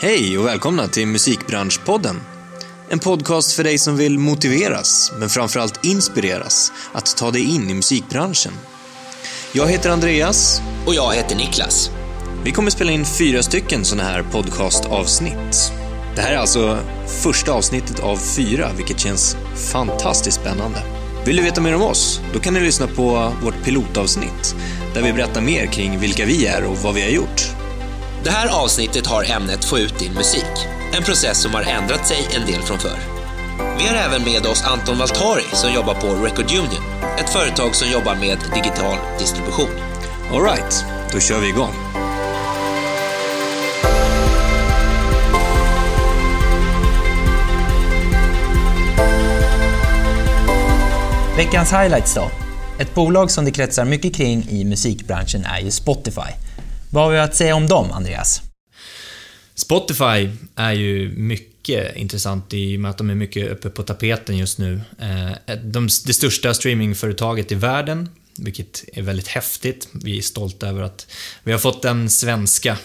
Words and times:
Hej 0.00 0.38
och 0.38 0.46
välkomna 0.46 0.88
till 0.88 1.06
Musikbranschpodden. 1.06 2.20
En 2.88 2.98
podcast 2.98 3.52
för 3.52 3.64
dig 3.64 3.78
som 3.78 3.96
vill 3.96 4.18
motiveras, 4.18 5.12
men 5.18 5.28
framförallt 5.28 5.84
inspireras, 5.84 6.72
att 6.92 7.16
ta 7.16 7.30
dig 7.30 7.54
in 7.54 7.70
i 7.70 7.74
musikbranschen. 7.74 8.52
Jag 9.52 9.66
heter 9.66 9.90
Andreas. 9.90 10.60
Och 10.86 10.94
jag 10.94 11.14
heter 11.14 11.36
Niklas. 11.36 11.90
Vi 12.44 12.52
kommer 12.52 12.70
spela 12.70 12.92
in 12.92 13.04
fyra 13.04 13.42
stycken 13.42 13.84
sådana 13.84 14.08
här 14.08 14.22
podcastavsnitt. 14.22 15.72
Det 16.14 16.20
här 16.20 16.32
är 16.32 16.38
alltså 16.38 16.78
första 17.22 17.52
avsnittet 17.52 18.00
av 18.00 18.16
fyra, 18.16 18.70
vilket 18.76 19.00
känns 19.00 19.36
fantastiskt 19.72 20.40
spännande. 20.40 20.82
Vill 21.26 21.36
du 21.36 21.42
veta 21.42 21.60
mer 21.60 21.74
om 21.74 21.82
oss? 21.82 22.20
Då 22.32 22.40
kan 22.40 22.54
du 22.54 22.60
lyssna 22.60 22.86
på 22.86 23.32
vårt 23.42 23.64
pilotavsnitt, 23.64 24.54
där 24.94 25.02
vi 25.02 25.12
berättar 25.12 25.40
mer 25.40 25.66
kring 25.66 25.98
vilka 25.98 26.24
vi 26.24 26.46
är 26.46 26.64
och 26.64 26.76
vad 26.76 26.94
vi 26.94 27.02
har 27.02 27.10
gjort. 27.10 27.55
Det 28.26 28.32
här 28.32 28.64
avsnittet 28.64 29.06
har 29.06 29.30
ämnet 29.30 29.64
Få 29.64 29.78
ut 29.78 29.98
din 29.98 30.12
musik. 30.12 30.66
En 30.92 31.02
process 31.02 31.42
som 31.42 31.54
har 31.54 31.62
ändrat 31.62 32.06
sig 32.06 32.28
en 32.34 32.46
del 32.46 32.62
från 32.62 32.78
förr. 32.78 32.98
Vi 33.78 33.86
har 33.86 33.94
även 33.94 34.24
med 34.24 34.46
oss 34.46 34.64
Anton 34.64 34.98
Valtari 34.98 35.42
som 35.52 35.72
jobbar 35.72 35.94
på 35.94 36.06
Record 36.06 36.50
Union, 36.50 36.82
ett 37.18 37.30
företag 37.30 37.74
som 37.74 37.90
jobbar 37.90 38.14
med 38.14 38.38
digital 38.54 38.96
distribution. 39.18 39.68
Alright, 40.32 40.84
då 41.12 41.20
kör 41.20 41.40
vi 41.40 41.48
igång. 41.48 41.74
Veckans 51.36 51.72
highlights 51.72 52.14
då? 52.14 52.30
Ett 52.78 52.94
bolag 52.94 53.30
som 53.30 53.44
det 53.44 53.50
kretsar 53.50 53.84
mycket 53.84 54.14
kring 54.14 54.46
i 54.50 54.64
musikbranschen 54.64 55.44
är 55.44 55.60
ju 55.60 55.70
Spotify. 55.70 56.32
Vad 56.96 57.04
har 57.04 57.12
vi 57.12 57.18
att 57.18 57.36
säga 57.36 57.54
om 57.54 57.66
dem, 57.66 57.92
Andreas? 57.92 58.42
Spotify 59.54 60.30
är 60.54 60.72
ju 60.72 61.08
mycket 61.16 61.96
intressant 61.96 62.54
i 62.54 62.76
och 62.76 62.80
med 62.80 62.90
att 62.90 62.98
de 62.98 63.10
är 63.10 63.14
mycket 63.14 63.50
uppe 63.50 63.70
på 63.70 63.82
tapeten 63.82 64.36
just 64.36 64.58
nu. 64.58 64.80
Eh, 64.98 65.56
de, 65.56 65.88
det 66.06 66.14
största 66.14 66.54
streamingföretaget 66.54 67.52
i 67.52 67.54
världen, 67.54 68.08
vilket 68.38 68.84
är 68.92 69.02
väldigt 69.02 69.28
häftigt. 69.28 69.88
Vi 69.92 70.18
är 70.18 70.22
stolta 70.22 70.68
över 70.68 70.82
att 70.82 71.06
vi 71.42 71.52
har 71.52 71.58
fått 71.58 71.82
den 71.82 72.10
svenska, 72.10 72.78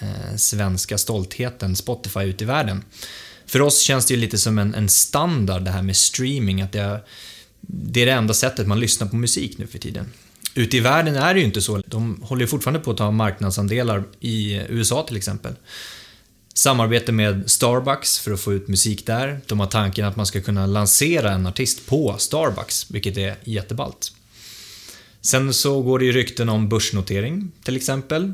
eh, 0.00 0.36
svenska 0.36 0.98
stoltheten 0.98 1.76
Spotify 1.76 2.20
ut 2.20 2.42
i 2.42 2.44
världen. 2.44 2.84
För 3.46 3.62
oss 3.62 3.80
känns 3.80 4.06
det 4.06 4.14
ju 4.14 4.20
lite 4.20 4.38
som 4.38 4.58
en, 4.58 4.74
en 4.74 4.88
standard 4.88 5.62
det 5.62 5.70
här 5.70 5.82
med 5.82 5.96
streaming, 5.96 6.62
att 6.62 6.72
det 6.72 6.80
är, 6.80 7.04
det 7.60 8.02
är 8.02 8.06
det 8.06 8.12
enda 8.12 8.34
sättet 8.34 8.66
man 8.66 8.80
lyssnar 8.80 9.08
på 9.08 9.16
musik 9.16 9.58
nu 9.58 9.66
för 9.66 9.78
tiden. 9.78 10.12
Ute 10.54 10.76
i 10.76 10.80
världen 10.80 11.16
är 11.16 11.34
det 11.34 11.40
ju 11.40 11.46
inte 11.46 11.62
så. 11.62 11.82
De 11.86 12.22
håller 12.22 12.46
fortfarande 12.46 12.80
på 12.80 12.90
att 12.90 12.96
ta 12.96 13.10
marknadsandelar 13.10 14.04
i 14.20 14.60
USA 14.68 15.02
till 15.02 15.16
exempel. 15.16 15.54
Samarbete 16.54 17.12
med 17.12 17.50
Starbucks 17.50 18.18
för 18.18 18.32
att 18.32 18.40
få 18.40 18.52
ut 18.52 18.68
musik 18.68 19.06
där. 19.06 19.40
De 19.46 19.60
har 19.60 19.66
tanken 19.66 20.04
att 20.04 20.16
man 20.16 20.26
ska 20.26 20.40
kunna 20.40 20.66
lansera 20.66 21.32
en 21.32 21.46
artist 21.46 21.86
på 21.86 22.14
Starbucks, 22.18 22.90
vilket 22.90 23.16
är 23.16 23.36
jätteballt. 23.44 24.12
Sen 25.20 25.54
så 25.54 25.82
går 25.82 25.98
det 25.98 26.04
ju 26.04 26.12
rykten 26.12 26.48
om 26.48 26.68
börsnotering, 26.68 27.52
till 27.62 27.76
exempel. 27.76 28.32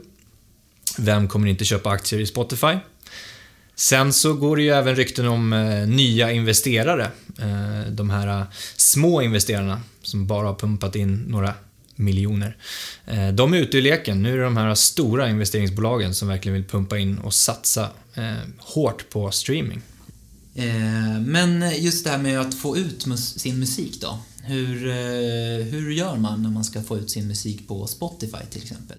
Vem 0.98 1.28
kommer 1.28 1.48
inte 1.48 1.64
köpa 1.64 1.90
aktier 1.90 2.20
i 2.20 2.26
Spotify? 2.26 2.76
Sen 3.74 4.12
så 4.12 4.34
går 4.34 4.56
det 4.56 4.62
ju 4.62 4.70
även 4.70 4.96
rykten 4.96 5.28
om 5.28 5.52
eh, 5.52 5.88
nya 5.88 6.32
investerare. 6.32 7.10
Eh, 7.38 7.90
de 7.90 8.10
här 8.10 8.40
eh, 8.40 8.46
små 8.76 9.22
investerarna 9.22 9.80
som 10.02 10.26
bara 10.26 10.46
har 10.46 10.54
pumpat 10.54 10.96
in 10.96 11.24
några 11.28 11.54
miljoner. 11.98 12.56
Eh, 13.06 13.28
de 13.28 13.54
är 13.54 13.58
ute 13.58 13.78
i 13.78 13.80
leken. 13.80 14.22
Nu 14.22 14.32
är 14.32 14.36
det 14.36 14.44
de 14.44 14.56
här 14.56 14.74
stora 14.74 15.28
investeringsbolagen 15.28 16.14
som 16.14 16.28
verkligen 16.28 16.54
vill 16.54 16.64
pumpa 16.64 16.98
in 16.98 17.18
och 17.18 17.34
satsa 17.34 17.90
eh, 18.14 18.34
hårt 18.58 19.10
på 19.10 19.30
streaming. 19.30 19.82
Eh, 20.54 21.20
men 21.20 21.72
just 21.76 22.04
det 22.04 22.10
här 22.10 22.18
med 22.18 22.40
att 22.40 22.54
få 22.54 22.76
ut 22.76 23.06
sin 23.18 23.58
musik 23.58 24.00
då. 24.00 24.18
Hur, 24.42 24.92
hur 25.62 25.90
gör 25.90 26.16
man 26.16 26.42
när 26.42 26.50
man 26.50 26.64
ska 26.64 26.82
få 26.82 26.98
ut 26.98 27.10
sin 27.10 27.28
musik 27.28 27.68
på 27.68 27.86
Spotify 27.86 28.38
till 28.50 28.62
exempel? 28.62 28.96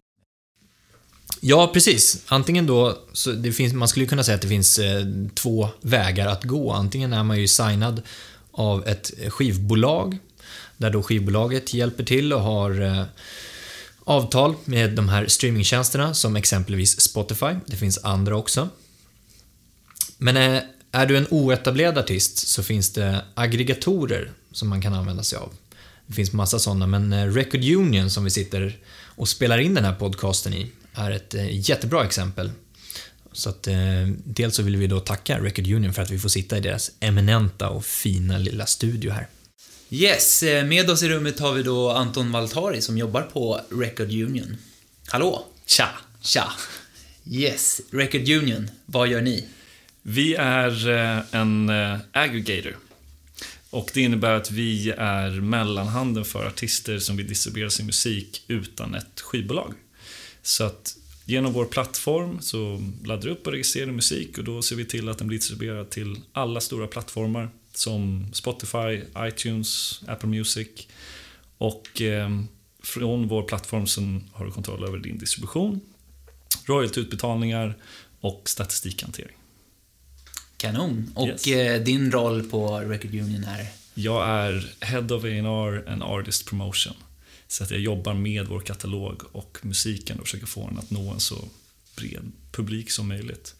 Ja, 1.42 1.70
precis. 1.74 2.24
Antingen 2.28 2.68
då, 2.68 2.98
så 3.14 3.32
det 3.32 3.52
finns, 3.52 3.74
man 3.74 3.88
skulle 3.88 4.06
kunna 4.06 4.24
säga 4.24 4.36
att 4.36 4.42
det 4.42 4.48
finns 4.48 4.80
två 5.34 5.70
vägar 5.82 6.28
att 6.28 6.44
gå. 6.44 6.72
Antingen 6.72 7.14
är 7.14 7.24
man 7.24 7.40
ju 7.40 7.48
signad 7.48 8.02
av 8.52 8.88
ett 8.88 9.12
skivbolag 9.28 10.18
där 10.80 10.90
då 10.90 11.04
skivbolaget 11.04 11.74
hjälper 11.74 12.04
till 12.04 12.34
och 12.34 12.42
har 12.42 12.82
eh, 12.82 13.04
avtal 14.04 14.56
med 14.66 14.92
de 14.92 15.10
här 15.10 15.28
streamingtjänsterna 15.28 16.14
som 16.14 16.36
exempelvis 16.36 17.02
Spotify. 17.02 17.56
Det 17.66 17.76
finns 17.76 17.98
andra 18.04 18.38
också. 18.38 18.70
Men 20.18 20.38
eh, 20.38 20.62
är 20.92 21.06
du 21.06 21.18
en 21.18 21.28
oetablerad 21.30 21.98
artist 21.98 22.48
så 22.48 22.64
finns 22.64 22.94
det 22.94 23.22
aggregatorer 23.34 24.32
som 24.52 24.70
man 24.70 24.82
kan 24.82 24.94
använda 24.94 25.24
sig 25.24 25.38
av. 25.38 25.54
Det 26.08 26.14
finns 26.14 26.34
massa 26.34 26.60
sådana, 26.60 26.88
men 26.88 27.14
eh, 27.14 27.34
Record 27.34 27.64
Union 27.64 28.10
som 28.10 28.24
vi 28.24 28.30
sitter 28.30 28.78
och 29.16 29.30
spelar 29.30 29.58
in 29.58 29.74
den 29.74 29.86
här 29.86 29.96
podcasten 29.96 30.54
i 30.54 30.72
är 30.94 31.12
ett 31.12 31.36
jättebra 31.70 32.06
exempel. 32.06 32.52
Så 33.32 33.50
att, 33.50 33.68
dels 34.24 34.56
så 34.56 34.64
vill 34.64 34.76
vi 34.76 34.88
då 34.88 35.00
tacka 35.00 35.40
Record 35.40 35.68
Union 35.68 35.94
för 35.94 36.02
att 36.02 36.12
vi 36.12 36.20
får 36.20 36.30
sitta 36.30 36.58
i 36.58 36.60
deras 36.60 36.92
eminenta 37.00 37.70
och 37.70 37.86
fina 37.86 38.38
lilla 38.38 38.66
studio 38.66 39.12
här. 39.12 39.28
Yes, 39.92 40.44
med 40.44 40.90
oss 40.90 41.04
i 41.04 41.10
rummet 41.10 41.40
har 41.40 41.54
vi 41.54 41.64
då 41.64 41.90
Anton 41.90 42.32
Valtari 42.32 42.82
som 42.82 42.98
jobbar 42.98 43.22
på 43.22 43.62
Record 43.70 44.12
Union. 44.12 44.58
Hallå! 45.08 45.46
Tja! 45.66 45.90
Tja! 46.22 46.52
Yes, 47.26 47.82
Record 47.92 48.30
Union, 48.30 48.70
vad 48.86 49.08
gör 49.08 49.22
ni? 49.22 49.46
Vi 50.02 50.36
är 50.36 50.88
en 51.36 51.72
aggregator. 52.12 52.78
Och 53.70 53.92
det 53.94 54.02
innebär 54.02 54.32
att 54.32 54.52
vi 54.52 54.90
är 54.98 55.30
mellanhanden 55.42 56.26
för 56.26 56.48
artister 56.48 57.00
som 57.00 57.18
vill 57.18 57.28
distribuera 57.28 57.70
sin 57.70 57.86
musik 57.86 58.44
utan 58.48 58.96
ett 58.96 59.22
skivbolag. 59.22 59.74
Så 60.44 60.64
att 60.64 60.96
genom 61.26 61.54
vår 61.54 61.66
plattform 61.66 62.42
så 62.42 62.82
laddar 63.06 63.24
du 63.24 63.30
upp 63.30 63.48
och 63.48 63.54
registrerar 63.54 63.92
musik 63.92 64.38
och 64.38 64.44
då 64.44 64.62
ser 64.62 64.76
vi 64.76 64.86
till 64.86 65.10
att 65.10 65.18
den 65.18 65.28
blir 65.28 65.38
distribuerad 65.38 65.90
till 65.90 66.16
alla 66.34 66.62
stora 66.62 66.88
plattformar 66.88 67.50
som 67.80 68.30
Spotify, 68.34 69.02
iTunes, 69.18 70.02
Apple 70.08 70.30
Music. 70.30 70.68
Och 71.58 72.02
eh, 72.02 72.30
från 72.84 73.28
vår 73.28 73.44
plattform 73.44 73.88
så 73.88 74.02
har 74.34 74.46
du 74.46 74.52
kontroll 74.52 74.84
över 74.84 74.98
din 74.98 75.18
distribution, 75.18 75.82
royaltyutbetalningar 76.66 77.78
och 78.20 78.42
statistikhantering. 78.46 79.36
Kanon. 80.58 81.12
Och 81.16 81.28
yes. 81.28 81.48
eh, 81.48 81.82
din 81.82 82.12
roll 82.12 82.44
på 82.44 82.80
Record 82.80 83.14
Union 83.14 83.44
är? 83.44 83.68
Jag 83.94 84.30
är 84.30 84.74
Head 84.80 85.16
of 85.16 85.24
A&R 85.24 85.84
and 85.88 86.04
Artist 86.04 86.46
Promotion. 86.46 86.94
Så 87.48 87.64
att 87.64 87.72
jag 87.72 87.80
jobbar 87.80 88.14
med 88.14 88.48
vår 88.48 88.60
katalog 88.60 89.22
och 89.32 89.58
musiken 89.62 90.20
och 90.20 90.26
försöker 90.26 90.46
få 90.46 90.68
den 90.68 90.78
att 90.78 90.92
nå 90.92 91.12
en 91.12 91.20
så 91.20 91.36
bred 92.00 92.32
publik 92.52 92.92
som 92.92 93.08
möjligt. 93.08 93.56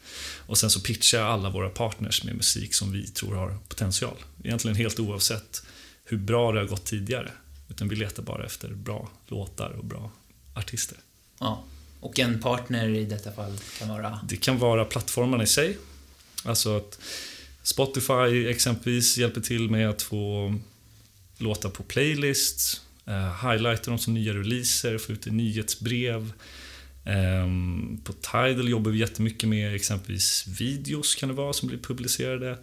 Och 0.46 0.58
sen 0.58 0.70
så 0.70 0.80
pitchar 0.80 1.18
jag 1.18 1.28
alla 1.28 1.50
våra 1.50 1.68
partners 1.68 2.24
med 2.24 2.34
musik 2.34 2.74
som 2.74 2.92
vi 2.92 3.06
tror 3.06 3.34
har 3.34 3.58
potential. 3.68 4.16
Egentligen 4.44 4.76
helt 4.76 5.00
oavsett 5.00 5.62
hur 6.04 6.18
bra 6.18 6.52
det 6.52 6.58
har 6.58 6.66
gått 6.66 6.84
tidigare. 6.84 7.30
Utan 7.68 7.88
vi 7.88 7.96
letar 7.96 8.22
bara 8.22 8.46
efter 8.46 8.68
bra 8.68 9.10
låtar 9.28 9.70
och 9.70 9.84
bra 9.84 10.10
artister. 10.54 10.98
Ja. 11.38 11.64
Och 12.00 12.18
en 12.18 12.40
partner 12.40 12.88
i 12.88 13.04
detta 13.04 13.32
fall 13.32 13.58
kan 13.78 13.88
vara? 13.88 14.20
Det 14.28 14.36
kan 14.36 14.58
vara 14.58 14.84
plattformarna 14.84 15.42
i 15.42 15.46
sig. 15.46 15.78
Alltså 16.44 16.76
att 16.76 16.98
Spotify 17.62 18.46
exempelvis 18.48 19.18
hjälper 19.18 19.40
till 19.40 19.70
med 19.70 19.90
att 19.90 20.02
få 20.02 20.54
låtar 21.38 21.70
på 21.70 21.82
playlists, 21.82 22.80
eh, 23.06 23.50
highlighta 23.50 23.90
dem 23.90 23.98
som 23.98 24.14
nya 24.14 24.34
releaser, 24.34 24.98
få 24.98 25.12
ut 25.12 25.26
i 25.26 25.30
nyhetsbrev, 25.30 26.32
Ehm, 27.04 28.00
på 28.04 28.12
Tidal 28.12 28.68
jobbar 28.68 28.90
vi 28.90 28.98
jättemycket 28.98 29.48
med 29.48 29.74
exempelvis 29.74 30.46
videos 30.46 31.14
kan 31.14 31.28
det 31.28 31.34
vara 31.34 31.52
som 31.52 31.68
blir 31.68 31.78
publicerade. 31.78 32.58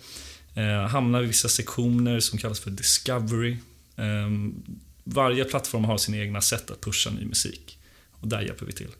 Ehm, 0.55 0.89
hamnar 0.89 1.23
i 1.23 1.25
vissa 1.25 1.49
sektioner 1.49 2.19
som 2.19 2.39
kallas 2.39 2.59
för 2.59 2.71
Discovery. 2.71 3.57
Ehm, 3.95 4.63
varje 5.03 5.43
plattform 5.43 5.83
har 5.83 5.97
sina 5.97 6.17
egna 6.17 6.41
sätt 6.41 6.71
att 6.71 6.81
pusha 6.81 7.09
ny 7.09 7.25
musik. 7.25 7.77
Och 8.11 8.27
där 8.27 8.41
hjälper 8.41 8.65
vi 8.65 8.73
till. 8.73 8.91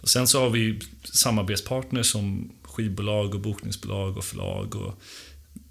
Och 0.00 0.08
sen 0.08 0.26
så 0.26 0.40
har 0.40 0.50
vi 0.50 0.80
samarbetspartners 1.04 2.06
som 2.06 2.52
skivbolag 2.62 3.34
och 3.34 3.40
bokningsbolag 3.40 4.16
och 4.16 4.24
förlag. 4.24 4.76
Och 4.76 5.02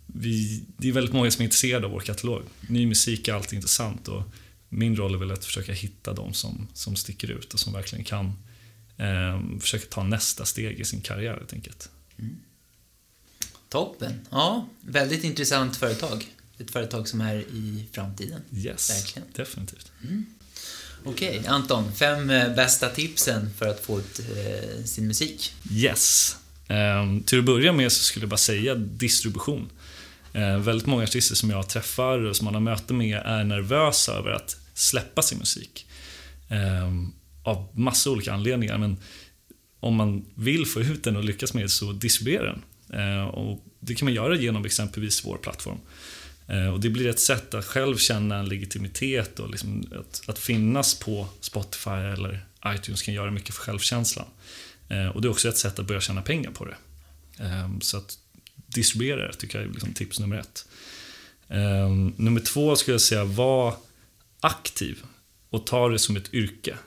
vi, 0.05 0.63
det 0.77 0.89
är 0.89 0.91
väldigt 0.91 1.13
många 1.13 1.31
som 1.31 1.41
är 1.41 1.43
intresserade 1.43 1.85
av 1.85 1.91
vår 1.91 1.99
katalog. 1.99 2.41
Ny 2.61 2.85
musik 2.85 3.27
är 3.27 3.33
alltid 3.33 3.53
intressant 3.53 4.07
och 4.07 4.23
min 4.69 4.95
roll 4.95 5.13
är 5.13 5.17
väl 5.17 5.31
att 5.31 5.45
försöka 5.45 5.73
hitta 5.73 6.13
de 6.13 6.33
som, 6.33 6.67
som 6.73 6.95
sticker 6.95 7.31
ut 7.31 7.53
och 7.53 7.59
som 7.59 7.73
verkligen 7.73 8.05
kan 8.05 8.33
eh, 9.01 9.59
försöker 9.59 9.87
ta 9.87 10.03
nästa 10.03 10.45
steg 10.45 10.79
i 10.79 10.85
sin 10.85 11.01
karriär 11.01 11.33
helt 11.33 11.53
enkelt. 11.53 11.89
Mm. 12.19 12.35
Toppen. 13.69 14.27
Ja, 14.29 14.67
väldigt 14.81 15.23
intressant 15.23 15.77
företag. 15.77 16.27
Ett 16.57 16.71
företag 16.71 17.07
som 17.07 17.21
är 17.21 17.35
i 17.35 17.85
framtiden. 17.91 18.41
Yes, 18.53 18.89
Verkligen. 18.89 19.27
definitivt. 19.35 19.91
Mm. 20.03 20.25
Okej, 21.03 21.39
okay, 21.39 21.51
Anton. 21.51 21.93
Fem 21.93 22.29
eh, 22.29 22.55
bästa 22.55 22.89
tipsen 22.89 23.49
för 23.57 23.67
att 23.67 23.79
få 23.79 23.99
ut 23.99 24.19
eh, 24.19 24.83
sin 24.83 25.07
musik? 25.07 25.53
Yes. 25.71 26.35
Eh, 26.67 27.23
till 27.25 27.39
att 27.39 27.45
börja 27.45 27.73
med 27.73 27.91
så 27.91 28.03
skulle 28.03 28.23
jag 28.23 28.29
bara 28.29 28.37
säga 28.37 28.75
distribution. 28.75 29.69
Eh, 30.33 30.57
väldigt 30.57 30.87
många 30.87 31.03
artister 31.03 31.35
som 31.35 31.49
jag 31.49 31.69
träffar 31.69 32.19
och 32.19 32.35
som 32.35 32.45
man 32.45 32.53
har 32.53 32.61
möte 32.61 32.93
med 32.93 33.21
är 33.25 33.43
nervösa 33.43 34.13
över 34.13 34.31
att 34.31 34.57
släppa 34.73 35.21
sin 35.21 35.37
musik. 35.37 35.87
Av 37.43 37.67
massa 37.73 38.09
olika 38.09 38.33
anledningar, 38.33 38.77
men 38.77 38.97
om 39.79 39.95
man 39.95 40.25
vill 40.35 40.65
få 40.65 40.81
ut 40.81 41.03
den 41.03 41.15
och 41.15 41.23
lyckas 41.23 41.53
med 41.53 41.63
det 41.63 41.69
så 41.69 41.91
distribuera 41.91 42.43
den. 42.43 42.61
Eh, 42.99 43.23
och 43.23 43.65
det 43.79 43.95
kan 43.95 44.05
man 44.05 44.13
göra 44.13 44.35
genom 44.35 44.65
exempelvis 44.65 45.25
vår 45.25 45.37
plattform. 45.37 45.77
Eh, 46.47 46.73
och 46.73 46.79
det 46.79 46.89
blir 46.89 47.07
ett 47.07 47.19
sätt 47.19 47.53
att 47.53 47.65
själv 47.65 47.97
känna 47.97 48.35
en 48.35 48.49
legitimitet 48.49 49.39
och 49.39 49.49
liksom 49.49 49.83
att, 49.99 50.29
att, 50.29 50.39
finnas 50.39 50.99
på 50.99 51.27
Spotify 51.39 51.89
eller 51.89 52.45
iTunes 52.67 53.01
kan 53.01 53.13
göra 53.13 53.31
mycket 53.31 53.55
för 53.55 53.61
självkänslan. 53.61 54.25
Eh, 54.89 55.07
och 55.07 55.21
det 55.21 55.27
är 55.27 55.29
också 55.29 55.49
ett 55.49 55.57
sätt 55.57 55.79
att 55.79 55.87
börja 55.87 56.01
tjäna 56.01 56.21
pengar 56.21 56.51
på 56.51 56.65
det. 56.65 56.75
Ehm, 57.43 57.81
så 57.81 57.97
att 57.97 58.17
distribuera 58.55 59.27
det 59.27 59.33
tycker 59.33 59.59
jag 59.59 59.67
är 59.67 59.73
liksom 59.73 59.93
tips 59.93 60.19
nummer 60.19 60.37
ett. 60.37 60.65
Ehm, 61.49 62.13
nummer 62.17 62.41
två 62.41 62.75
skulle 62.75 62.93
jag 62.93 63.01
säga, 63.01 63.23
var 63.23 63.75
aktiv 64.39 65.03
och 65.49 65.65
ta 65.65 65.89
det 65.89 65.99
som 65.99 66.15
ett 66.15 66.33
yrke. 66.33 66.77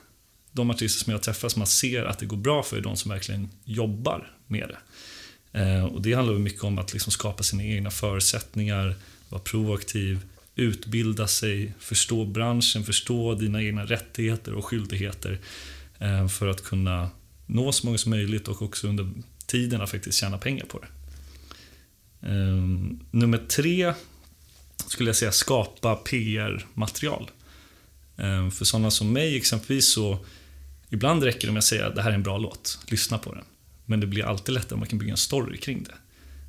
De 0.55 0.69
artister 0.69 1.03
som 1.03 1.11
jag 1.11 1.23
träffar 1.23 1.49
som 1.49 1.59
man 1.59 1.67
ser 1.67 2.05
att 2.05 2.19
det 2.19 2.25
går 2.25 2.37
bra 2.37 2.63
för 2.63 2.77
är 2.77 2.81
de 2.81 2.97
som 2.97 3.11
verkligen 3.11 3.49
jobbar 3.65 4.31
med 4.47 4.69
det. 4.69 4.77
Eh, 5.59 5.85
och 5.85 6.01
det 6.01 6.13
handlar 6.13 6.33
mycket 6.33 6.63
om 6.63 6.77
att 6.79 6.93
liksom 6.93 7.11
skapa 7.11 7.43
sina 7.43 7.63
egna 7.63 7.91
förutsättningar, 7.91 8.95
vara 9.29 9.41
proaktiv, 9.41 10.19
utbilda 10.55 11.27
sig, 11.27 11.73
förstå 11.79 12.25
branschen, 12.25 12.83
förstå 12.83 13.35
dina 13.35 13.63
egna 13.63 13.85
rättigheter 13.85 14.53
och 14.53 14.65
skyldigheter 14.65 15.39
eh, 15.99 16.27
för 16.27 16.47
att 16.47 16.63
kunna 16.63 17.09
nå 17.45 17.71
så 17.71 17.85
många 17.85 17.97
som 17.97 18.09
möjligt 18.09 18.47
och 18.47 18.61
också 18.61 18.87
under 18.87 19.09
tiden 19.45 19.81
att 19.81 19.91
faktiskt 19.91 20.19
tjäna 20.19 20.37
pengar 20.37 20.65
på 20.65 20.79
det. 20.79 20.87
Eh, 22.27 22.55
nummer 23.11 23.37
tre 23.37 23.93
skulle 24.87 25.09
jag 25.09 25.15
säga 25.15 25.31
skapa 25.31 25.95
PR-material. 25.95 27.31
För 28.51 28.65
sådana 28.65 28.91
som 28.91 29.13
mig 29.13 29.37
exempelvis 29.37 29.93
så 29.93 30.25
ibland 30.95 31.23
räcker 31.23 31.47
det 31.47 31.53
med 31.53 31.59
att 31.59 31.65
säga 31.65 31.87
att 31.87 31.95
det 31.95 32.01
här 32.01 32.09
är 32.09 32.15
en 32.15 32.23
bra 32.23 32.37
låt, 32.37 32.79
lyssna 32.87 33.17
på 33.17 33.33
den. 33.33 33.43
Men 33.85 33.99
det 33.99 34.07
blir 34.07 34.23
alltid 34.23 34.53
lättare 34.53 34.73
om 34.73 34.79
man 34.79 34.89
kan 34.89 34.99
bygga 34.99 35.11
en 35.11 35.17
story 35.17 35.57
kring 35.57 35.83
det. 35.83 35.95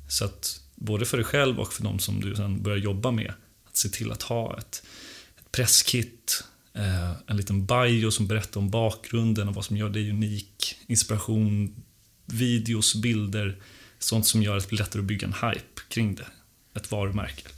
Så 0.09 0.25
att 0.25 0.61
både 0.75 1.05
för 1.05 1.17
dig 1.17 1.25
själv 1.25 1.59
och 1.59 1.73
för 1.73 1.83
de 1.83 1.99
som 1.99 2.21
du 2.21 2.35
sen 2.35 2.63
börjar 2.63 2.77
jobba 2.77 3.11
med, 3.11 3.33
att 3.67 3.77
se 3.77 3.89
till 3.89 4.11
att 4.11 4.21
ha 4.21 4.57
ett, 4.57 4.83
ett 5.37 5.51
presskit, 5.51 6.43
eh, 6.73 7.11
en 7.27 7.37
liten 7.37 7.65
bio 7.65 8.11
som 8.11 8.27
berättar 8.27 8.59
om 8.59 8.69
bakgrunden 8.69 9.47
och 9.47 9.55
vad 9.55 9.65
som 9.65 9.77
gör 9.77 9.89
dig 9.89 10.09
unik, 10.09 10.75
inspiration, 10.87 11.75
videos, 12.25 12.95
bilder, 12.95 13.61
sånt 13.99 14.27
som 14.27 14.43
gör 14.43 14.57
att 14.57 14.63
det 14.63 14.69
blir 14.69 14.79
lättare 14.79 14.99
att 14.99 15.07
bygga 15.07 15.27
en 15.27 15.49
hype 15.49 15.81
kring 15.89 16.15
det. 16.15 16.27
Ett 16.75 16.91
varumärke. 16.91 17.49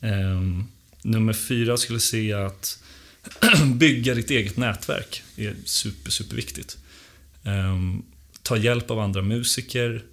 Ehm, 0.00 0.64
nummer 1.02 1.32
fyra 1.32 1.76
skulle 1.76 1.96
jag 1.96 2.02
säga 2.02 2.46
att 2.46 2.82
bygga 3.74 4.14
ditt 4.14 4.30
eget 4.30 4.56
nätverk 4.56 5.22
är 5.36 5.56
super, 5.64 6.10
superviktigt. 6.10 6.78
Ehm, 7.44 8.02
ta 8.42 8.56
hjälp 8.56 8.90
av 8.90 8.98
andra 8.98 9.22
musiker, 9.22 10.04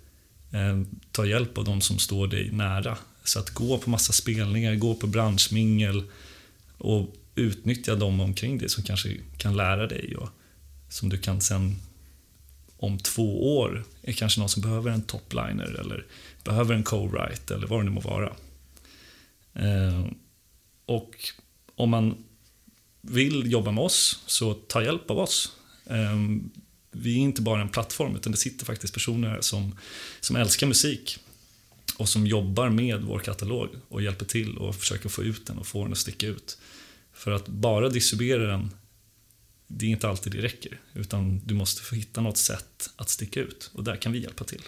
ehm, 0.52 0.88
ta 1.12 1.26
hjälp 1.26 1.58
av 1.58 1.66
de 1.66 1.82
som 1.82 2.00
står 2.00 2.28
dig 2.28 2.52
nära. 2.52 2.98
Så 3.24 3.40
att 3.40 3.50
gå 3.50 3.78
på 3.78 3.90
massa 3.90 4.14
spelningar, 4.14 4.76
gå 4.76 4.96
på 4.96 5.08
branschmingel 5.08 6.04
och 6.78 7.16
utnyttja 7.36 7.96
de 7.96 8.20
omkring 8.20 8.58
dig 8.58 8.70
som 8.70 8.84
kanske 8.84 9.18
kan 9.38 9.58
lära 9.58 9.88
dig 9.88 10.16
och 10.16 10.30
som 10.90 11.10
du 11.10 11.18
kan 11.18 11.42
sen 11.42 11.76
om 12.78 12.98
två 13.00 13.58
år 13.58 13.84
är 14.02 14.14
kanske 14.14 14.40
någon 14.40 14.50
som 14.50 14.62
behöver 14.62 14.92
en 14.92 15.02
topliner 15.02 15.80
eller 15.80 16.06
behöver 16.44 16.76
en 16.76 16.84
co-write 16.84 17.54
eller 17.54 17.68
vad 17.68 17.80
det 17.80 17.84
nu 17.84 17.92
må 17.92 18.02
vara. 18.02 18.34
Ehm, 19.54 20.16
och 20.86 21.16
om 21.76 21.90
man 21.90 22.24
vill 23.02 23.52
jobba 23.52 23.72
med 23.72 23.84
oss, 23.84 24.24
så 24.26 24.54
ta 24.54 24.84
hjälp 24.84 25.12
av 25.12 25.20
oss. 25.20 25.52
Eh, 25.86 26.18
vi 26.92 27.14
är 27.16 27.20
inte 27.20 27.42
bara 27.42 27.62
en 27.62 27.70
plattform, 27.70 28.16
utan 28.16 28.32
det 28.32 28.38
sitter 28.38 28.66
faktiskt 28.66 28.94
personer 28.94 29.42
som, 29.42 29.76
som 30.20 30.36
älskar 30.36 30.68
musik 30.68 31.20
och 31.98 32.10
som 32.10 32.28
jobbar 32.28 32.70
med 32.70 33.02
vår 33.02 33.20
katalog 33.20 33.70
och 33.90 34.02
hjälper 34.02 34.26
till 34.26 34.58
och 34.58 34.76
försöker 34.76 35.10
få 35.10 35.24
ut 35.24 35.46
den 35.46 35.58
och 35.58 35.68
få 35.68 35.84
den 35.84 35.92
att 35.92 35.98
sticka 35.98 36.28
ut. 36.28 36.58
För 37.14 37.32
att 37.32 37.48
bara 37.48 37.90
distribuera 37.90 38.48
den, 38.48 38.72
det 39.68 39.86
är 39.86 39.90
inte 39.90 40.10
alltid 40.10 40.34
det 40.34 40.42
räcker. 40.42 40.80
Utan 40.94 41.42
du 41.46 41.54
måste 41.54 41.82
få 41.82 41.96
hitta 41.96 42.22
något 42.22 42.38
sätt 42.38 42.90
att 42.96 43.10
sticka 43.10 43.40
ut 43.40 43.72
och 43.74 43.84
där 43.84 43.96
kan 43.96 44.12
vi 44.12 44.20
hjälpa 44.20 44.44
till. 44.44 44.62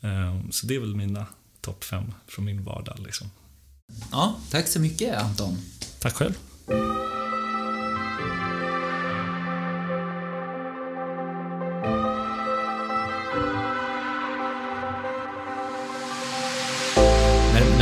Ehm, 0.00 0.52
så 0.52 0.66
det 0.66 0.74
är 0.74 0.80
väl 0.80 0.96
mina 0.96 1.26
topp 1.60 1.84
fem 1.84 2.12
från 2.26 2.44
min 2.44 2.64
vardag. 2.64 2.98
Liksom. 2.98 3.30
Ja, 4.10 4.40
tack 4.50 4.68
så 4.68 4.80
mycket 4.80 5.16
Anton. 5.16 5.58
Tack 5.98 6.14
själv. 6.14 6.34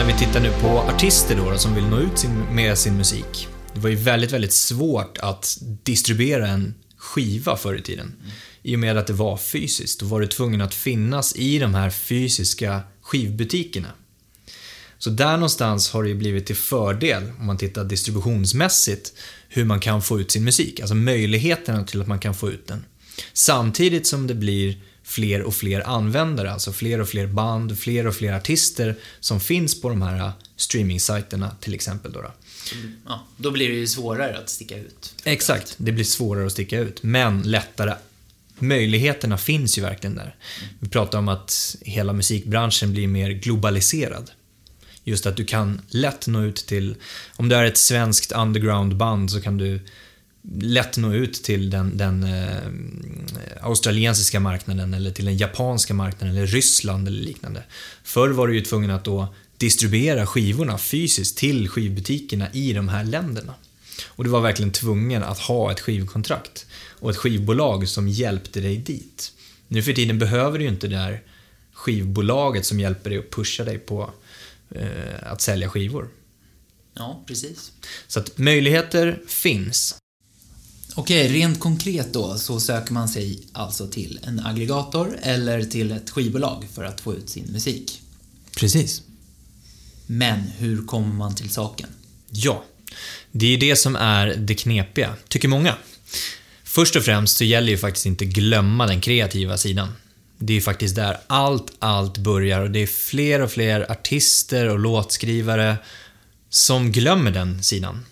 Vi 0.08 0.14
tittar 0.14 0.40
nu 0.40 0.50
på 0.50 0.69
artister 0.69 1.37
då, 1.37 1.58
som 1.58 1.75
vill 1.75 1.87
nå 1.87 1.99
ut 1.99 2.19
sin, 2.19 2.55
med 2.55 2.78
sin 2.78 2.96
musik. 2.96 3.49
Det 3.75 3.81
var 3.81 3.90
ju 3.90 3.96
väldigt, 3.96 4.32
väldigt 4.32 4.52
svårt 4.52 5.19
att 5.19 5.58
distribuera 5.82 6.49
en 6.49 6.75
skiva 6.96 7.56
förr 7.56 7.75
i 7.75 7.82
tiden. 7.82 8.14
I 8.62 8.76
och 8.76 8.78
med 8.78 8.96
att 8.96 9.06
det 9.06 9.12
var 9.12 9.37
fysiskt. 9.37 10.00
Då 10.00 10.06
var 10.06 10.20
du 10.20 10.26
tvungen 10.26 10.60
att 10.60 10.75
finnas 10.75 11.37
i 11.37 11.58
de 11.58 11.75
här 11.75 11.90
fysiska 11.90 12.81
skivbutikerna. 13.02 13.88
Så 14.99 15.10
där 15.10 15.32
någonstans 15.32 15.90
har 15.90 16.02
det 16.02 16.08
ju 16.08 16.14
blivit 16.14 16.46
till 16.46 16.56
fördel, 16.56 17.32
om 17.38 17.46
man 17.46 17.58
tittar 17.58 17.84
distributionsmässigt, 17.84 19.12
hur 19.49 19.64
man 19.64 19.81
kan 19.81 20.02
få 20.02 20.20
ut 20.20 20.31
sin 20.31 20.44
musik. 20.44 20.81
Alltså 20.81 20.94
möjligheterna 20.94 21.84
till 21.84 22.00
att 22.00 22.08
man 22.08 22.19
kan 22.19 22.34
få 22.34 22.50
ut 22.50 22.66
den. 22.66 22.84
Samtidigt 23.32 24.06
som 24.06 24.26
det 24.26 24.34
blir 24.34 24.78
fler 25.08 25.43
och 25.43 25.55
fler 25.55 25.88
användare, 25.88 26.52
alltså 26.52 26.72
fler 26.72 27.00
och 27.00 27.08
fler 27.08 27.26
band, 27.26 27.78
fler 27.78 28.06
och 28.06 28.14
fler 28.14 28.32
artister 28.32 28.96
som 29.20 29.40
finns 29.40 29.81
på 29.81 29.88
de 29.88 30.02
här 30.02 30.32
streaming-sajterna 30.56 31.50
till 31.60 31.75
exempel. 31.75 32.12
Då, 32.12 32.22
då. 32.22 32.32
Ja, 33.06 33.26
då 33.37 33.50
blir 33.50 33.69
det 33.69 33.75
ju 33.75 33.87
svårare 33.87 34.38
att 34.38 34.49
sticka 34.49 34.76
ut. 34.76 35.14
Exakt, 35.25 35.75
det 35.76 35.93
blir 35.93 36.05
svårare 36.05 36.46
att 36.46 36.52
sticka 36.52 36.78
ut, 36.78 37.02
men 37.02 37.43
lättare. 37.43 37.94
Möjligheterna 38.58 39.38
finns 39.38 39.78
ju 39.78 39.82
verkligen 39.82 40.16
där. 40.16 40.37
Vi 40.81 40.88
pratar 40.88 41.19
om 41.19 41.28
att 41.28 41.76
hela 41.81 42.12
musikbranschen 42.12 42.93
blir 42.93 43.08
mer 43.08 43.31
globaliserad. 43.31 44.31
Just 45.05 45.27
att 45.27 45.36
du 45.36 45.44
kan 45.44 45.81
lätt 45.88 46.27
nå 46.27 46.43
ut 46.43 46.56
till, 46.56 46.96
om 47.36 47.48
du 47.48 47.56
är 47.56 47.65
ett 47.65 47.79
svenskt 47.79 48.32
undergroundband 48.32 49.31
så 49.31 49.41
kan 49.41 49.58
du 49.58 49.81
lätt 50.56 50.96
nå 50.96 51.12
ut 51.12 51.43
till 51.43 51.70
den, 51.70 51.96
den 51.96 52.22
eh, 52.22 52.56
australiensiska 53.60 54.40
marknaden 54.40 54.94
eller 54.94 55.10
till 55.10 55.24
den 55.24 55.36
japanska 55.36 55.94
marknaden 55.94 56.36
eller 56.36 56.46
Ryssland 56.46 57.08
eller 57.08 57.22
liknande. 57.22 57.62
Förr 58.02 58.28
var 58.28 58.48
du 58.48 58.55
ju 58.55 58.60
tvungen 58.60 58.90
att 58.90 59.05
då 59.05 59.34
distribuera 59.56 60.26
skivorna 60.26 60.78
fysiskt 60.78 61.38
till 61.38 61.69
skivbutikerna 61.69 62.52
i 62.52 62.72
de 62.72 62.88
här 62.88 63.05
länderna. 63.05 63.55
Och 64.06 64.24
du 64.24 64.31
var 64.31 64.40
verkligen 64.40 64.72
tvungen 64.72 65.22
att 65.22 65.38
ha 65.38 65.72
ett 65.72 65.81
skivkontrakt 65.81 66.67
och 67.00 67.10
ett 67.10 67.17
skivbolag 67.17 67.88
som 67.88 68.08
hjälpte 68.08 68.60
dig 68.60 68.76
dit. 68.76 69.32
Nu 69.69 69.82
för 69.82 69.93
tiden 69.93 70.19
behöver 70.19 70.58
du 70.58 70.64
ju 70.64 70.70
inte 70.70 70.88
det 70.88 70.96
där 70.96 71.22
skivbolaget 71.72 72.67
som 72.67 72.81
hjälper 72.81 73.10
dig 73.10 73.19
att 73.19 73.31
pusha 73.31 73.64
dig 73.64 73.78
på 73.78 74.10
eh, 74.70 75.32
att 75.32 75.40
sälja 75.40 75.69
skivor. 75.69 76.08
Ja, 76.94 77.24
precis. 77.26 77.72
Så 78.06 78.20
att 78.20 78.38
möjligheter 78.38 79.22
finns. 79.26 79.98
Okej, 80.98 81.28
rent 81.28 81.60
konkret 81.60 82.12
då 82.12 82.38
så 82.38 82.60
söker 82.60 82.93
man 82.93 83.08
sig 83.08 83.40
alltså 83.52 83.86
till 83.86 84.20
en 84.22 84.46
aggregator 84.46 85.19
eller 85.22 85.62
till 85.62 85.93
ett 85.93 86.10
skivbolag 86.10 86.67
för 86.72 86.84
att 86.84 87.00
få 87.00 87.14
ut 87.14 87.28
sin 87.28 87.52
musik. 87.52 88.02
Precis. 88.56 89.02
Men 90.06 90.38
hur 90.40 90.86
kommer 90.86 91.14
man 91.14 91.34
till 91.34 91.50
saken? 91.50 91.88
Ja, 92.31 92.64
det 93.32 93.55
är 93.55 93.58
det 93.58 93.76
som 93.76 93.96
är 93.96 94.26
det 94.26 94.55
knepiga, 94.55 95.14
tycker 95.28 95.48
många. 95.48 95.74
Först 96.64 96.96
och 96.96 97.02
främst 97.02 97.36
så 97.36 97.44
gäller 97.44 97.69
ju 97.69 97.78
faktiskt 97.78 98.06
inte 98.06 98.24
glömma 98.24 98.86
den 98.86 99.00
kreativa 99.00 99.56
sidan. 99.56 99.88
Det 100.38 100.56
är 100.56 100.60
faktiskt 100.60 100.96
där 100.96 101.19
allt, 101.26 101.72
allt 101.78 102.19
börjar 102.19 102.60
och 102.60 102.70
det 102.70 102.82
är 102.82 102.86
fler 102.86 103.40
och 103.40 103.50
fler 103.50 103.93
artister 103.93 104.69
och 104.69 104.78
låtskrivare 104.78 105.76
som 106.50 106.93
glömmer 106.93 107.31
den 107.31 107.62
sidan. 107.62 108.05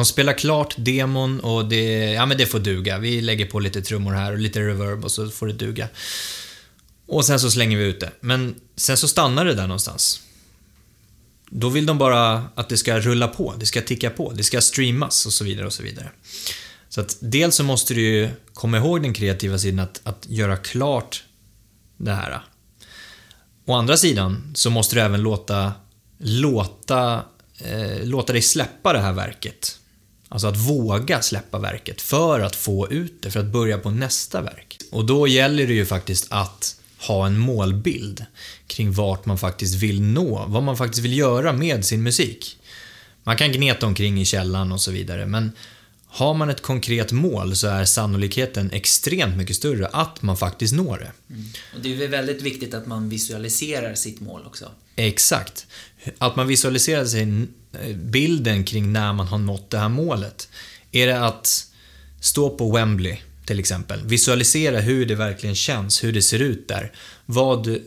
De 0.00 0.04
spelar 0.04 0.32
klart 0.32 0.74
demon 0.78 1.40
och 1.40 1.68
det, 1.68 2.12
ja 2.12 2.26
men 2.26 2.38
det 2.38 2.46
får 2.46 2.58
duga. 2.58 2.98
Vi 2.98 3.20
lägger 3.20 3.46
på 3.46 3.60
lite 3.60 3.82
trummor 3.82 4.12
här 4.12 4.32
och 4.32 4.38
lite 4.38 4.60
reverb 4.60 5.04
och 5.04 5.12
så 5.12 5.30
får 5.30 5.46
det 5.46 5.52
duga. 5.52 5.88
Och 7.06 7.24
sen 7.24 7.40
så 7.40 7.50
slänger 7.50 7.78
vi 7.78 7.84
ut 7.84 8.00
det. 8.00 8.10
Men 8.20 8.54
sen 8.76 8.96
så 8.96 9.08
stannar 9.08 9.44
det 9.44 9.54
där 9.54 9.66
någonstans. 9.66 10.20
Då 11.50 11.68
vill 11.68 11.86
de 11.86 11.98
bara 11.98 12.44
att 12.54 12.68
det 12.68 12.76
ska 12.76 13.00
rulla 13.00 13.28
på, 13.28 13.54
det 13.58 13.66
ska 13.66 13.82
ticka 13.82 14.10
på, 14.10 14.32
det 14.32 14.42
ska 14.42 14.60
streamas 14.60 15.26
och 15.26 15.32
så 15.32 15.44
vidare 15.44 15.66
och 15.66 15.72
så 15.72 15.82
vidare. 15.82 16.10
Så 16.88 17.00
att 17.00 17.16
dels 17.20 17.54
så 17.56 17.64
måste 17.64 17.94
du 17.94 18.00
ju 18.00 18.28
komma 18.52 18.76
ihåg 18.76 19.02
den 19.02 19.14
kreativa 19.14 19.58
sidan 19.58 19.78
att, 19.78 20.00
att 20.04 20.26
göra 20.28 20.56
klart 20.56 21.24
det 21.96 22.12
här. 22.12 22.40
Å 23.64 23.74
andra 23.74 23.96
sidan 23.96 24.52
så 24.54 24.70
måste 24.70 24.96
du 24.96 25.00
även 25.00 25.22
låta, 25.22 25.72
låta, 26.18 27.24
eh, 27.58 28.04
låta 28.04 28.32
dig 28.32 28.42
släppa 28.42 28.92
det 28.92 29.00
här 29.00 29.12
verket. 29.12 29.79
Alltså 30.32 30.46
att 30.46 30.56
våga 30.56 31.22
släppa 31.22 31.58
verket 31.58 32.00
för 32.00 32.40
att 32.40 32.56
få 32.56 32.88
ut 32.90 33.22
det, 33.22 33.30
för 33.30 33.40
att 33.40 33.46
börja 33.46 33.78
på 33.78 33.90
nästa 33.90 34.42
verk. 34.42 34.78
Och 34.90 35.04
då 35.04 35.28
gäller 35.28 35.66
det 35.66 35.74
ju 35.74 35.86
faktiskt 35.86 36.26
att 36.28 36.76
ha 36.98 37.26
en 37.26 37.38
målbild 37.38 38.24
kring 38.66 38.92
vart 38.92 39.26
man 39.26 39.38
faktiskt 39.38 39.74
vill 39.74 40.02
nå, 40.02 40.44
vad 40.48 40.62
man 40.62 40.76
faktiskt 40.76 41.04
vill 41.04 41.18
göra 41.18 41.52
med 41.52 41.84
sin 41.84 42.02
musik. 42.02 42.56
Man 43.22 43.36
kan 43.36 43.52
gneta 43.52 43.86
omkring 43.86 44.20
i 44.20 44.24
källan 44.24 44.72
och 44.72 44.80
så 44.80 44.90
vidare, 44.90 45.26
men 45.26 45.52
har 46.12 46.34
man 46.34 46.50
ett 46.50 46.62
konkret 46.62 47.12
mål 47.12 47.56
så 47.56 47.66
är 47.66 47.84
sannolikheten 47.84 48.70
extremt 48.72 49.36
mycket 49.36 49.56
större 49.56 49.86
att 49.86 50.22
man 50.22 50.36
faktiskt 50.36 50.74
når 50.74 50.98
det. 50.98 51.34
Mm. 51.34 51.48
Och 51.74 51.80
det 51.82 51.92
är 51.92 51.96
väl 51.96 52.08
väldigt 52.08 52.42
viktigt 52.42 52.74
att 52.74 52.86
man 52.86 53.08
visualiserar 53.08 53.94
sitt 53.94 54.20
mål 54.20 54.42
också. 54.46 54.70
Exakt. 54.96 55.66
Att 56.18 56.36
man 56.36 56.46
visualiserar 56.46 57.04
sig 57.04 57.46
bilden 57.94 58.64
kring 58.64 58.92
när 58.92 59.12
man 59.12 59.26
har 59.26 59.38
nått 59.38 59.70
det 59.70 59.78
här 59.78 59.88
målet. 59.88 60.48
Är 60.92 61.06
det 61.06 61.26
att 61.26 61.66
stå 62.20 62.50
på 62.50 62.70
Wembley 62.70 63.18
till 63.44 63.60
exempel. 63.60 64.00
Visualisera 64.06 64.80
hur 64.80 65.06
det 65.06 65.14
verkligen 65.14 65.54
känns, 65.54 66.04
hur 66.04 66.12
det 66.12 66.22
ser 66.22 66.38
ut 66.38 66.68
där. 66.68 66.92
Vad, 67.26 67.78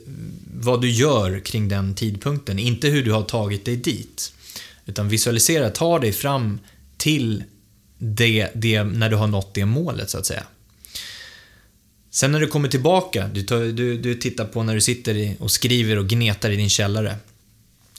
vad 0.53 0.81
du 0.81 0.91
gör 0.91 1.39
kring 1.39 1.69
den 1.69 1.95
tidpunkten, 1.95 2.59
inte 2.59 2.87
hur 2.87 3.03
du 3.03 3.11
har 3.11 3.23
tagit 3.23 3.65
dig 3.65 3.75
dit. 3.75 4.33
Utan 4.85 5.09
visualisera, 5.09 5.69
ta 5.69 5.99
dig 5.99 6.11
fram 6.11 6.59
till 6.97 7.43
det, 8.03 8.49
det, 8.53 8.83
när 8.83 9.09
du 9.09 9.15
har 9.15 9.27
nått 9.27 9.53
det 9.53 9.65
målet 9.65 10.09
så 10.09 10.17
att 10.17 10.25
säga. 10.25 10.43
Sen 12.11 12.31
när 12.31 12.39
du 12.39 12.47
kommer 12.47 12.69
tillbaka, 12.69 13.27
du, 13.33 13.43
tar, 13.43 13.59
du, 13.59 13.97
du 13.97 14.15
tittar 14.15 14.45
på 14.45 14.63
när 14.63 14.75
du 14.75 14.81
sitter 14.81 15.35
och 15.39 15.51
skriver 15.51 15.97
och 15.97 16.07
gnetar 16.07 16.51
i 16.51 16.55
din 16.55 16.69
källare. 16.69 17.15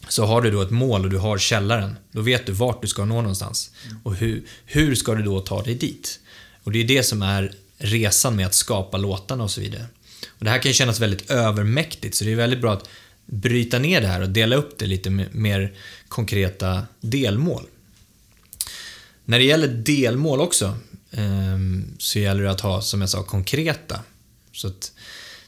Så 0.08 0.24
har 0.24 0.42
du 0.42 0.50
då 0.50 0.62
ett 0.62 0.70
mål 0.70 1.04
och 1.04 1.10
du 1.10 1.18
har 1.18 1.38
källaren. 1.38 1.96
Då 2.12 2.20
vet 2.20 2.46
du 2.46 2.52
vart 2.52 2.82
du 2.82 2.88
ska 2.88 3.04
nå 3.04 3.14
någonstans. 3.14 3.70
Och 4.02 4.14
hur, 4.14 4.44
hur 4.66 4.94
ska 4.94 5.14
du 5.14 5.22
då 5.22 5.40
ta 5.40 5.62
dig 5.62 5.74
dit? 5.74 6.20
Och 6.62 6.72
det 6.72 6.78
är 6.78 6.84
det 6.84 7.02
som 7.02 7.22
är 7.22 7.54
resan 7.78 8.36
med 8.36 8.46
att 8.46 8.54
skapa 8.54 8.96
låtarna 8.96 9.44
och 9.44 9.50
så 9.50 9.60
vidare. 9.60 9.86
Och 10.28 10.44
det 10.44 10.50
här 10.50 10.58
kan 10.58 10.70
ju 10.70 10.74
kännas 10.74 11.00
väldigt 11.00 11.30
övermäktigt, 11.30 12.14
så 12.14 12.24
det 12.24 12.32
är 12.32 12.36
väldigt 12.36 12.60
bra 12.60 12.72
att 12.72 12.88
bryta 13.26 13.78
ner 13.78 14.00
det 14.00 14.06
här 14.06 14.20
och 14.20 14.28
dela 14.28 14.56
upp 14.56 14.78
det 14.78 14.86
lite 14.86 15.10
mer 15.10 15.72
konkreta 16.08 16.86
delmål. 17.00 17.66
När 19.24 19.38
det 19.38 19.44
gäller 19.44 19.68
delmål 19.68 20.40
också, 20.40 20.78
ehm, 21.10 21.94
så 21.98 22.18
gäller 22.18 22.42
det 22.42 22.50
att 22.50 22.60
ha, 22.60 22.80
som 22.80 23.00
jag 23.00 23.10
sa, 23.10 23.22
konkreta. 23.22 24.00
Så 24.52 24.68
att, 24.68 24.92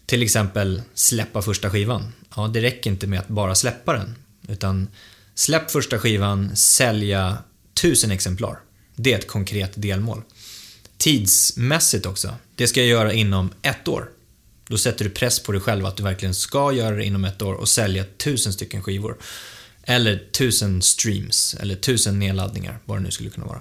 till 0.07 0.23
exempel 0.23 0.83
släppa 0.95 1.43
första 1.43 1.71
skivan. 1.71 2.13
Ja, 2.37 2.49
det 2.49 2.63
räcker 2.63 2.91
inte 2.91 3.07
med 3.07 3.21
att 3.21 3.29
bara 3.29 3.55
släppa 3.55 3.93
den. 3.93 4.15
Utan 4.49 4.89
släpp 5.35 5.71
första 5.71 5.99
skivan, 5.99 6.57
sälja 6.57 7.39
tusen 7.75 8.11
exemplar. 8.11 8.59
Det 8.95 9.13
är 9.13 9.19
ett 9.19 9.29
konkret 9.29 9.73
delmål. 9.75 10.23
Tidsmässigt 10.99 12.07
också. 12.07 12.35
Det 12.55 12.67
ska 12.67 12.81
jag 12.81 12.89
göra 12.89 13.13
inom 13.13 13.51
ett 13.63 13.89
år. 13.89 14.11
Då 14.69 14.79
sätter 14.79 15.05
du 15.05 15.11
press 15.11 15.43
på 15.43 15.53
dig 15.53 15.61
själv 15.61 15.87
att 15.87 15.97
du 15.97 16.03
verkligen 16.03 16.35
ska 16.35 16.73
göra 16.73 16.97
det 16.97 17.05
inom 17.05 17.25
ett 17.25 17.43
år 17.43 17.55
och 17.55 17.69
sälja 17.69 18.05
tusen 18.05 18.53
stycken 18.53 18.83
skivor. 18.83 19.17
Eller 19.87 20.19
tusen 20.33 20.83
streams, 20.83 21.57
eller 21.61 21.77
tusen 21.77 22.19
nedladdningar, 22.19 22.79
vad 22.85 22.99
det 22.99 23.03
nu 23.03 23.11
skulle 23.11 23.31
kunna 23.31 23.47
vara. 23.47 23.61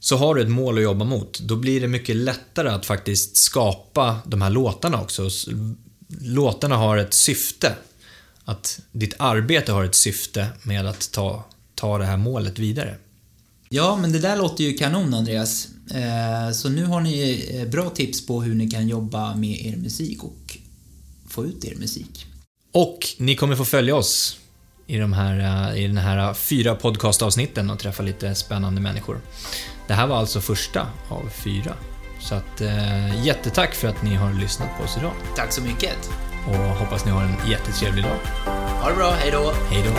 Så 0.00 0.16
har 0.16 0.34
du 0.34 0.42
ett 0.42 0.48
mål 0.48 0.78
att 0.78 0.84
jobba 0.84 1.04
mot, 1.04 1.40
då 1.40 1.56
blir 1.56 1.80
det 1.80 1.88
mycket 1.88 2.16
lättare 2.16 2.68
att 2.68 2.86
faktiskt 2.86 3.36
skapa 3.36 4.18
de 4.26 4.42
här 4.42 4.50
låtarna 4.50 5.02
också. 5.02 5.30
Låtarna 6.20 6.76
har 6.76 6.96
ett 6.96 7.14
syfte. 7.14 7.74
Att 8.44 8.80
ditt 8.92 9.14
arbete 9.18 9.72
har 9.72 9.84
ett 9.84 9.94
syfte 9.94 10.48
med 10.62 10.86
att 10.86 11.12
ta, 11.12 11.44
ta 11.74 11.98
det 11.98 12.04
här 12.04 12.16
målet 12.16 12.58
vidare. 12.58 12.96
Ja, 13.68 13.96
men 13.96 14.12
det 14.12 14.18
där 14.18 14.36
låter 14.36 14.64
ju 14.64 14.72
kanon 14.72 15.14
Andreas. 15.14 15.68
Eh, 15.90 16.52
så 16.52 16.68
nu 16.68 16.84
har 16.84 17.00
ni 17.00 17.48
eh, 17.50 17.68
bra 17.68 17.90
tips 17.90 18.26
på 18.26 18.42
hur 18.42 18.54
ni 18.54 18.70
kan 18.70 18.88
jobba 18.88 19.34
med 19.34 19.66
er 19.66 19.76
musik 19.76 20.24
och 20.24 20.58
få 21.28 21.46
ut 21.46 21.64
er 21.64 21.74
musik. 21.74 22.27
Och 22.72 22.98
ni 23.18 23.36
kommer 23.36 23.56
få 23.56 23.64
följa 23.64 23.96
oss 23.96 24.38
i, 24.86 24.98
de 24.98 25.12
här, 25.12 25.38
eh, 25.72 25.84
i 25.84 25.86
den 25.86 25.96
här 25.96 26.34
fyra 26.34 26.74
podcastavsnitten 26.74 27.70
och 27.70 27.78
träffa 27.78 28.02
lite 28.02 28.34
spännande 28.34 28.80
människor. 28.80 29.20
Det 29.86 29.94
här 29.94 30.06
var 30.06 30.16
alltså 30.16 30.40
första 30.40 30.86
av 31.08 31.30
fyra. 31.44 31.74
Så 32.20 32.34
att, 32.34 32.60
eh, 32.60 33.26
jättetack 33.26 33.74
för 33.74 33.88
att 33.88 34.02
ni 34.02 34.14
har 34.14 34.32
lyssnat 34.32 34.68
på 34.78 34.84
oss 34.84 34.96
idag. 34.98 35.12
Tack 35.36 35.52
så 35.52 35.62
mycket. 35.62 36.10
Och 36.48 36.54
hoppas 36.54 37.04
ni 37.04 37.10
har 37.10 37.22
en 37.22 37.50
jättetrevlig 37.50 38.04
dag. 38.04 38.18
Ha 38.82 38.90
det 38.90 38.96
bra, 38.96 39.10
hejdå. 39.10 39.52
Hejdå. 39.70 39.90